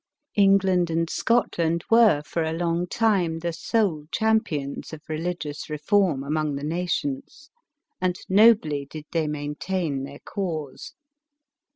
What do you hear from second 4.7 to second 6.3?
of religious reform,